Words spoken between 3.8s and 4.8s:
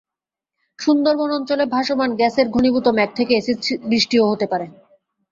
বৃষ্টিও হতে পারে।